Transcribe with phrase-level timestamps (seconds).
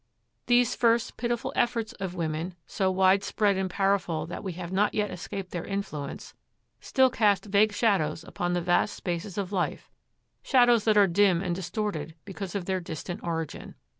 [0.47, 4.95] These first pitiful efforts of women, so wide spread and powerful that we have not
[4.95, 6.33] yet escaped their influence,
[6.79, 9.91] still cast vague shadows upon the vast spaces of life,
[10.41, 13.75] shadows that are dim and distorted because of their distant origin.